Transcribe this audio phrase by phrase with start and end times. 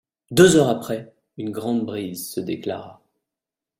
[0.31, 3.03] Deux heures après, une grande brise se déclara.